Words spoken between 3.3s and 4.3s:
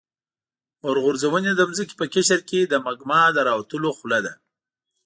د راوتلو خوله